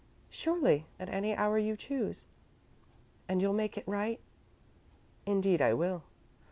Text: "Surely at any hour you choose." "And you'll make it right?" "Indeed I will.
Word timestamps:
"Surely 0.31 0.87
at 0.99 1.09
any 1.09 1.35
hour 1.35 1.59
you 1.59 1.77
choose." 1.77 2.25
"And 3.29 3.39
you'll 3.39 3.53
make 3.53 3.77
it 3.77 3.87
right?" 3.87 4.19
"Indeed 5.27 5.61
I 5.61 5.75
will. 5.75 6.01